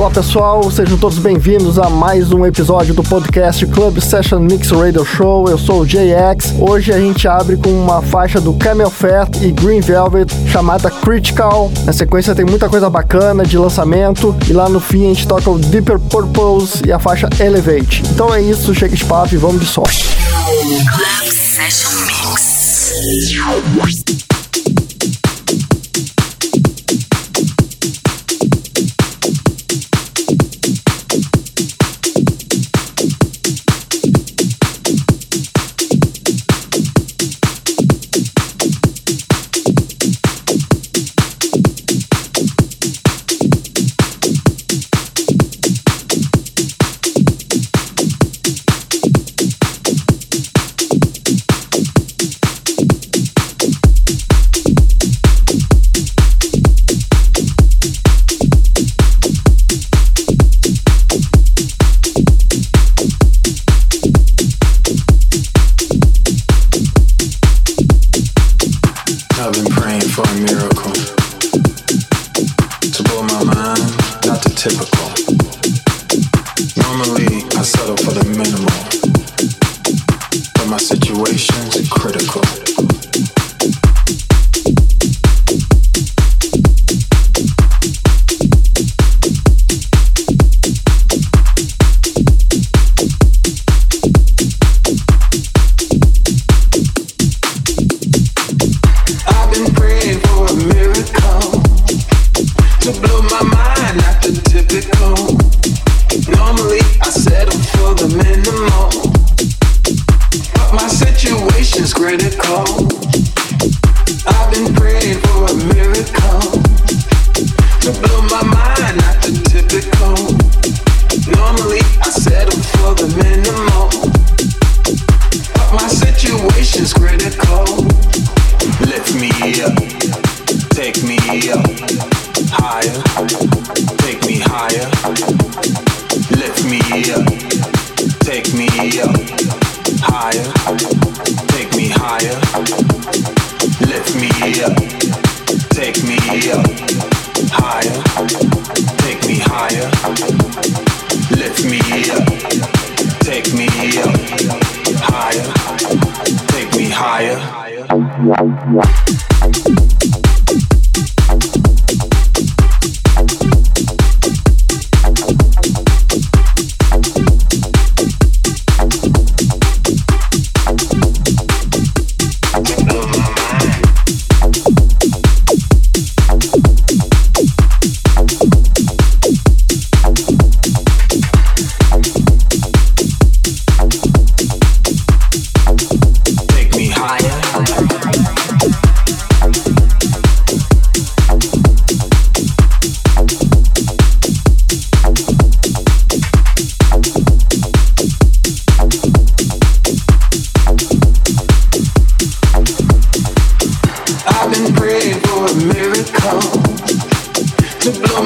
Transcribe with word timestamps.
Olá 0.00 0.10
pessoal, 0.10 0.70
sejam 0.70 0.96
todos 0.96 1.18
bem-vindos 1.18 1.78
a 1.78 1.90
mais 1.90 2.32
um 2.32 2.46
episódio 2.46 2.94
do 2.94 3.02
podcast 3.02 3.66
Club 3.66 4.00
Session 4.00 4.38
Mix 4.38 4.70
Radio 4.70 5.04
Show. 5.04 5.46
Eu 5.46 5.58
sou 5.58 5.82
o 5.82 5.86
JX. 5.86 6.54
Hoje 6.58 6.90
a 6.90 6.98
gente 6.98 7.28
abre 7.28 7.58
com 7.58 7.68
uma 7.68 8.00
faixa 8.00 8.40
do 8.40 8.54
Camel 8.54 8.88
Fat 8.88 9.28
e 9.42 9.52
Green 9.52 9.82
Velvet 9.82 10.32
chamada 10.50 10.90
Critical. 10.90 11.70
Na 11.84 11.92
sequência 11.92 12.34
tem 12.34 12.46
muita 12.46 12.66
coisa 12.66 12.88
bacana 12.88 13.44
de 13.44 13.58
lançamento 13.58 14.34
e 14.48 14.54
lá 14.54 14.70
no 14.70 14.80
fim 14.80 15.04
a 15.04 15.08
gente 15.08 15.28
toca 15.28 15.50
o 15.50 15.58
Deeper 15.58 15.98
Purpose 15.98 16.82
e 16.86 16.90
a 16.90 16.98
faixa 16.98 17.28
Elevate. 17.38 18.02
Então 18.10 18.34
é 18.34 18.40
isso, 18.40 18.74
chega 18.74 18.96
de 18.96 19.04
papo 19.04 19.34
e 19.34 19.36
vamos 19.36 19.60
de 19.60 19.66
som. 19.66 19.82
Club 19.82 21.30
Session 21.30 21.90
Mix. 22.06 22.94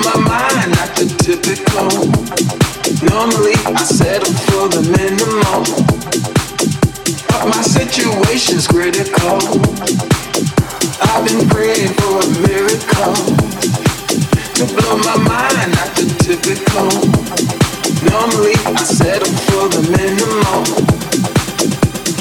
My 0.05 0.21
mind, 0.21 0.71
not 0.77 0.91
the 0.97 1.09
typical. 1.25 1.89
Normally, 3.09 3.57
I 3.73 3.85
settle 3.85 4.35
for 4.49 4.69
the 4.69 4.85
minimal, 4.93 5.65
but 7.29 7.45
my 7.49 7.63
situation's 7.63 8.67
critical. 8.69 9.41
I've 11.09 11.25
been 11.25 11.49
praying 11.49 11.95
for 11.97 12.21
a 12.21 12.29
miracle 12.45 13.17
to 14.55 14.65
blow 14.77 14.97
my 15.09 15.17
mind, 15.25 15.73
not 15.73 15.91
the 15.97 16.07
typical. 16.21 16.91
Normally, 18.13 18.57
I 18.77 18.85
settle 18.85 19.33
for 19.49 19.69
the 19.73 19.83
minimal, 19.97 20.65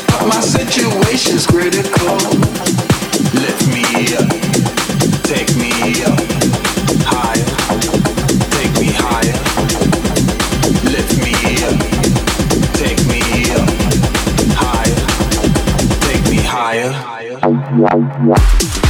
but 0.08 0.24
my 0.28 0.40
situation's 0.40 1.46
critical. 1.48 2.16
Lift 3.36 3.68
me 3.76 4.16
up, 4.16 4.30
take 5.28 5.52
me 5.60 6.04
up, 6.08 6.20
higher, 7.04 7.43
Wow, 17.84 18.00
wow. 18.24 18.83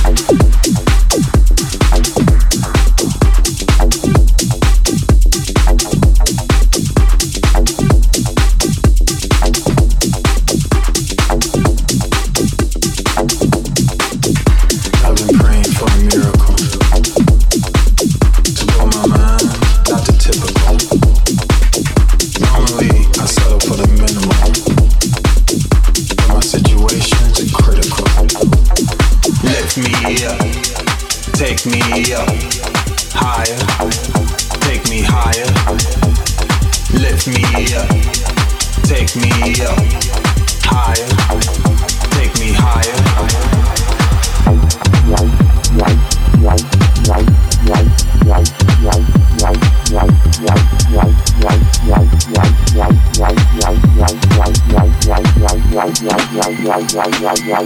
ya 57.48 57.60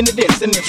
knockin' 0.00 0.16
the 0.16 0.44
and 0.44 0.59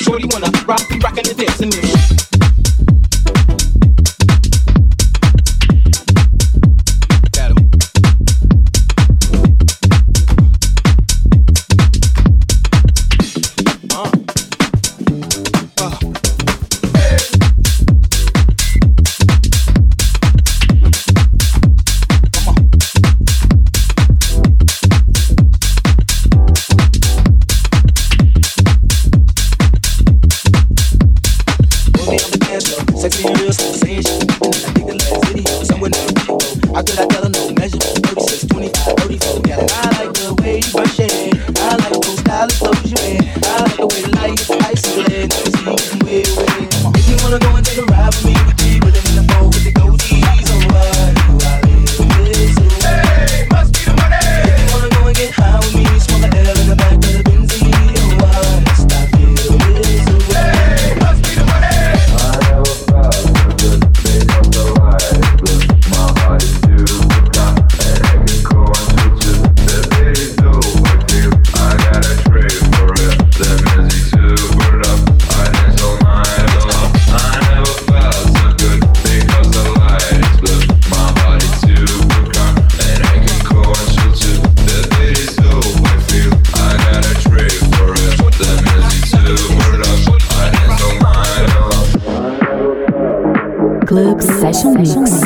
Mix. 94.95 95.21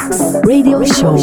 Radio 0.45 0.83
Show. 0.85 1.17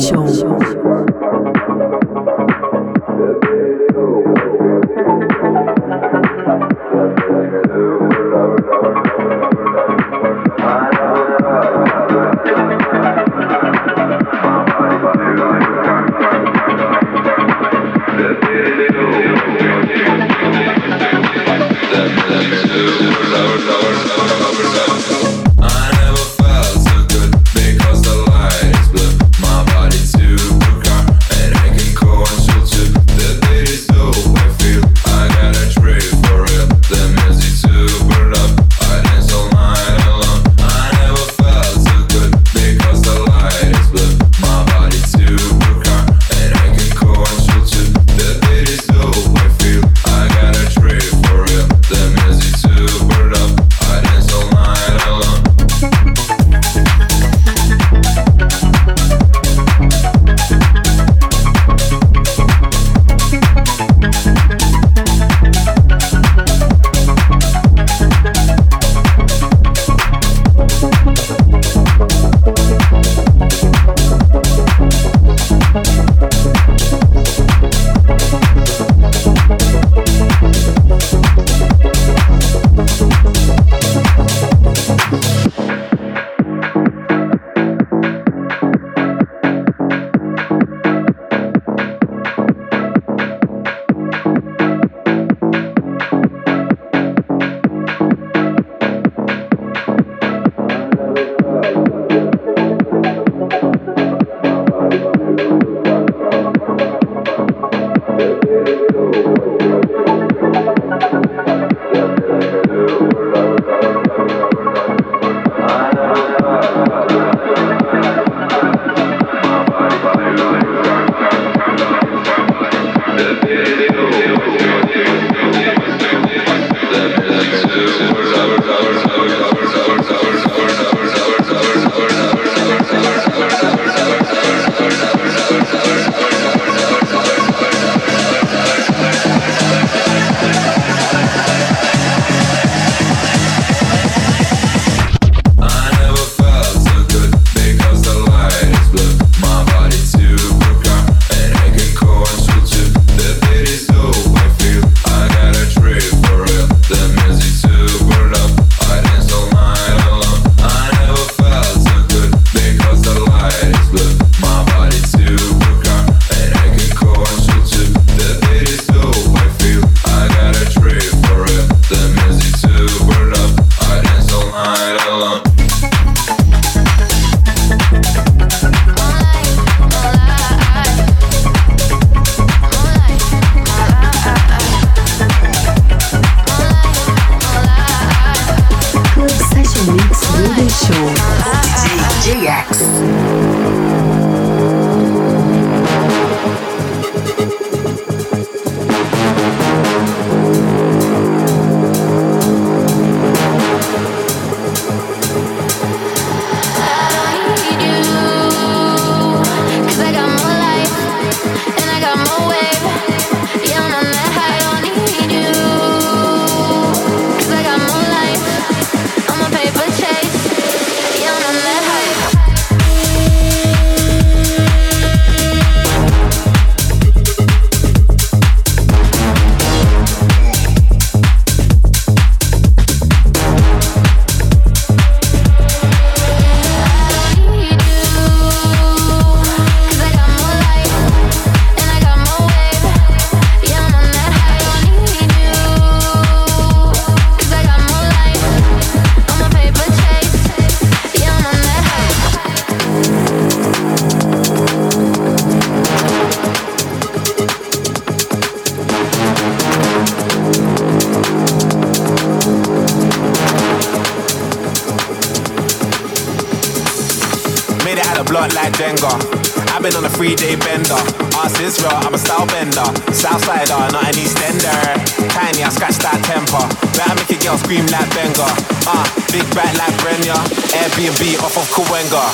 Of 281.92 282.32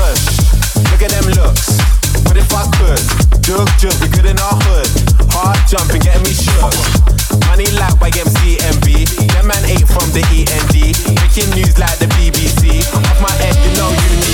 Push, 0.00 0.24
look 0.88 1.02
at 1.02 1.10
them 1.12 1.28
looks. 1.36 1.76
What 2.24 2.38
if 2.38 2.48
I 2.54 2.64
could? 2.80 2.96
Jug, 3.44 3.68
jug, 3.76 3.92
we 4.00 4.08
good 4.08 4.24
in 4.24 4.38
our 4.40 4.56
hood. 4.64 4.88
Hard 5.28 5.60
jumping, 5.68 6.00
getting 6.00 6.22
me 6.22 6.32
shook. 6.32 6.72
Money 7.44 7.68
like 7.76 7.92
YMCMB. 8.00 9.28
Them 9.28 9.46
man 9.46 9.62
ain't 9.68 9.86
from 9.92 10.08
the 10.16 10.24
END. 10.32 10.96
Breaking 11.20 11.50
news 11.52 11.76
like 11.78 11.98
the 11.98 12.08
BBC. 12.16 12.80
Off 12.96 13.20
my 13.20 13.30
head, 13.44 13.54
you 13.60 13.76
know 13.76 13.90
you 13.92 14.16
need 14.24 14.33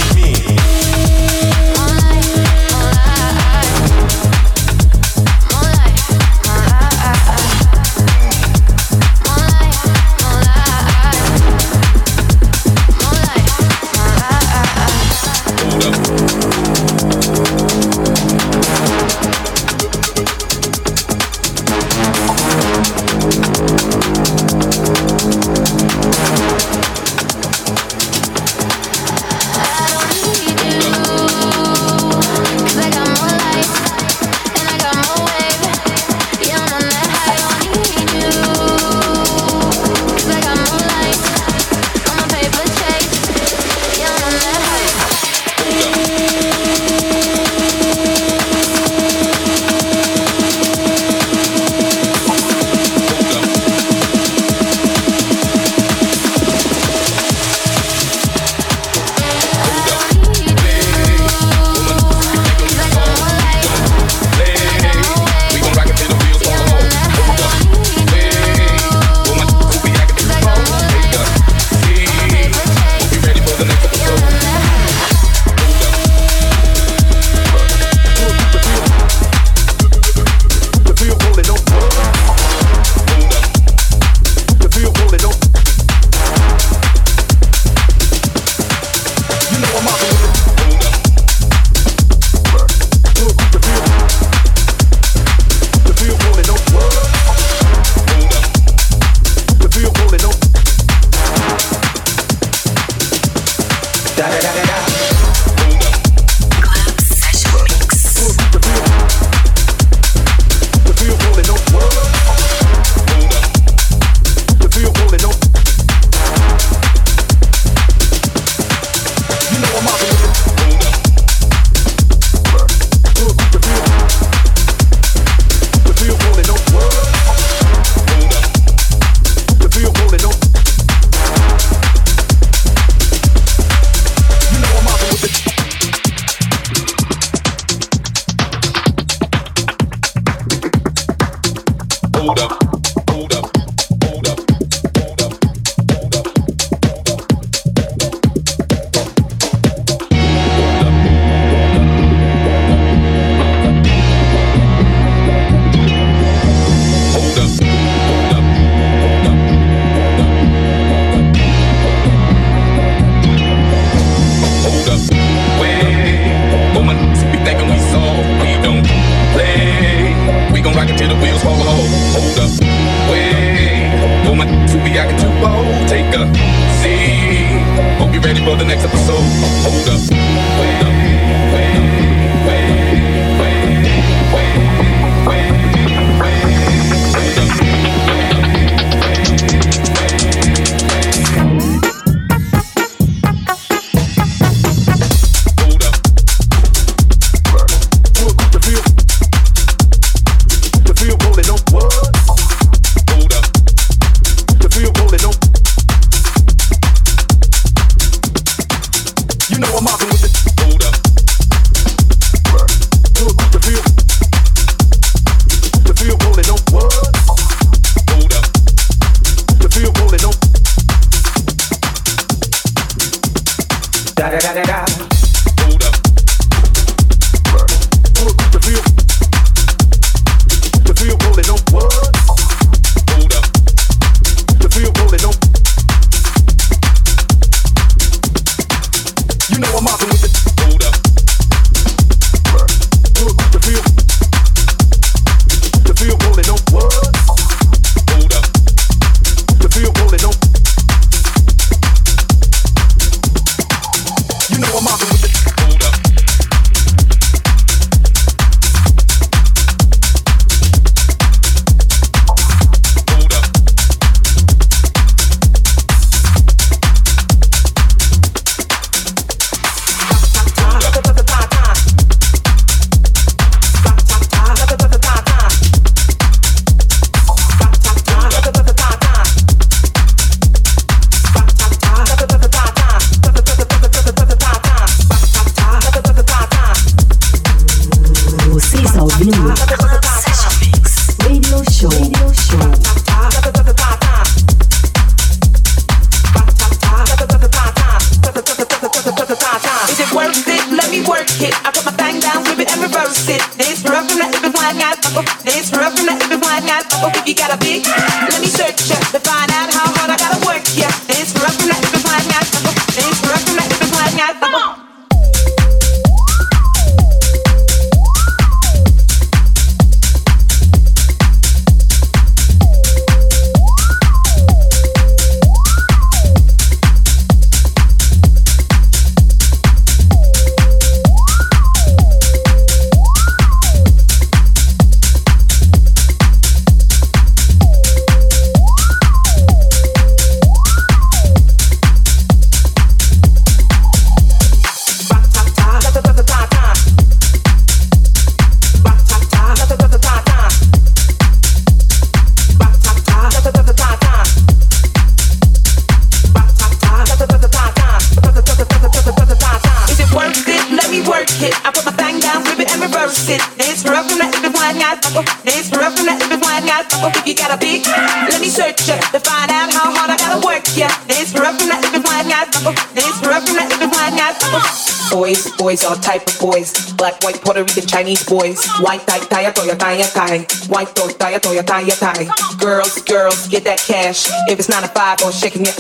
Puerto 377.61 377.75
Rican, 377.75 377.89
Chinese 377.89 378.25
boys. 378.25 378.65
White 378.81 379.05
tie, 379.07 379.21
tie, 379.29 379.53
toya, 379.53 379.77
tie, 379.77 380.01
tie. 380.01 380.41
White 380.73 380.95
toe, 380.97 381.09
tie, 381.13 381.37
toya, 381.39 381.61
tie, 381.61 381.85
tie. 381.85 382.25
Girls, 382.57 383.03
girls, 383.03 383.49
get 383.49 383.65
that 383.65 383.79
cash. 383.79 384.29
If 384.49 384.59
it's 384.59 384.69
nine 384.69 384.83
to 384.83 384.89
five 384.89 385.21
or 385.21 385.33
shaking 385.33 385.67
it, 385.69 385.77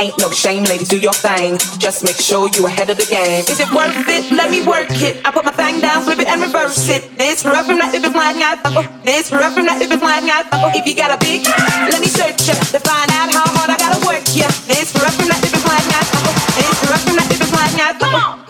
ain't 0.00 0.16
no 0.18 0.30
shame, 0.30 0.64
ladies, 0.64 0.88
do 0.88 0.98
your 0.98 1.12
thing. 1.12 1.58
Just 1.76 2.04
make 2.04 2.16
sure 2.16 2.48
you 2.56 2.64
ahead 2.66 2.88
of 2.88 2.96
the 2.96 3.04
game. 3.04 3.44
Is 3.52 3.60
it 3.60 3.68
worth 3.72 3.92
it? 4.08 4.32
Let 4.32 4.50
me 4.50 4.64
work 4.64 4.88
it. 4.96 5.20
I 5.24 5.30
put 5.30 5.44
my 5.44 5.52
thing 5.52 5.80
down, 5.80 6.04
flip 6.04 6.20
it 6.20 6.28
and 6.28 6.40
reverse 6.40 6.88
it. 6.88 7.04
This 7.18 7.44
rough 7.44 7.66
from 7.66 7.78
that 7.78 7.94
if 7.94 8.00
it's 8.00 8.12
flying 8.16 8.40
out. 8.40 8.64
This 9.04 9.30
rough 9.32 9.52
from 9.52 9.66
that 9.66 9.82
if 9.82 9.92
it's 9.92 10.00
flying 10.00 10.30
out. 10.30 10.48
If 10.72 10.86
you 10.86 10.96
got 10.96 11.12
a 11.12 11.18
big, 11.20 11.44
let 11.44 12.00
me 12.00 12.08
search 12.08 12.48
ya 12.48 12.56
to 12.72 12.80
find 12.80 13.10
out 13.12 13.28
how 13.28 13.44
hard 13.60 13.68
I 13.68 13.76
gotta 13.76 14.00
work 14.08 14.24
ya. 14.32 14.48
This 14.64 14.96
rough 14.96 15.12
from 15.20 15.28
that 15.28 15.44
if 15.44 15.52
it's 15.52 15.64
flying 15.68 15.90
out. 15.92 16.06
This 16.56 16.80
rough 16.88 17.04
from 17.04 17.16
that 17.20 17.28
if 17.28 17.40
it's 17.40 17.52
flying 17.52 17.76
out 17.76 18.00
bubble. 18.00 18.20
Club 18.20 18.49